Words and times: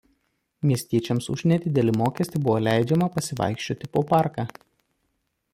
Miestiečiams 0.69 1.27
už 1.33 1.43
nedidelį 1.51 1.93
mokestį 1.99 2.43
buvo 2.47 2.57
leidžiama 2.71 3.11
pasivaikščioti 3.19 3.93
po 3.99 4.07
parką. 4.15 4.51